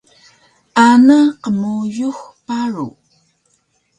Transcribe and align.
ana 0.85 1.17
qmuyux 1.41 2.17
paru 2.45 2.87